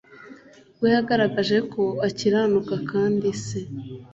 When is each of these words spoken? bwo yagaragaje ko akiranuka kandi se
bwo 0.75 0.85
yagaragaje 0.95 1.57
ko 1.73 1.83
akiranuka 2.07 2.73
kandi 2.91 3.27
se 3.45 3.59